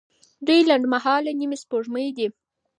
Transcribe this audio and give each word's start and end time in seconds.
دوی 0.45 0.59
لنډمهاله 0.69 1.31
نیمه 1.39 1.57
سپوږمۍ 1.63 2.07
دي. 2.17 2.27